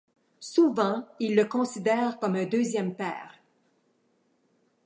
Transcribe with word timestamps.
Souvent, 0.39 1.07
il 1.19 1.35
le 1.35 1.45
considère 1.45 2.17
comme 2.17 2.35
un 2.35 2.47
deuxième 2.47 2.95
père. 2.95 3.35